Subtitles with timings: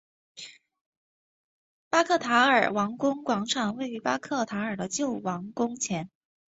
[1.91, 6.09] 巴克塔普尔王宫广场位于巴克塔普尔的旧王宫前。